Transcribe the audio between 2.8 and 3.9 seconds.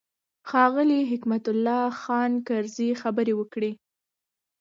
خبرې وکړې.